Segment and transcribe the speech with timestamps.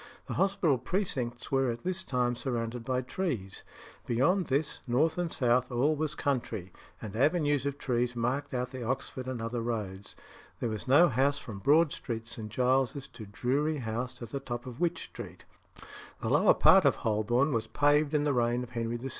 [0.25, 3.63] The hospital precincts were at this time surrounded by trees.
[4.07, 8.83] Beyond this, north and south, all was country; and avenues of trees marked out the
[8.83, 10.15] Oxford and other roads.
[10.59, 12.49] There was no house from Broad Street, St.
[12.49, 15.45] Giles's, to Drury House at the top of Wych Street.
[16.19, 19.09] The lower part of Holborn was paved in the reign of Henry VI.